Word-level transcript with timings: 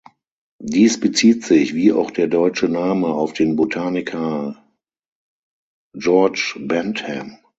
Dies 0.63 0.99
bezieht 0.99 1.43
sich, 1.45 1.75
wie 1.75 1.93
auch 1.93 2.09
der 2.09 2.25
deutsche 2.25 2.67
Name, 2.67 3.05
auf 3.09 3.33
den 3.33 3.55
Botaniker 3.55 4.55
George 5.95 6.55
Bentham. 6.59 7.37